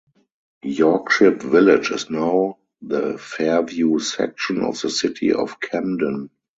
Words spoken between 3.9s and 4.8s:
section